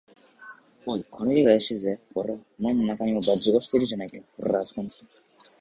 [0.87, 1.99] 「おい、この家があやしいぜ。
[2.15, 4.17] ごらん、門のなかにも、バッジが落ちているじゃないか。
[4.37, 5.05] ほら、あすこにさ」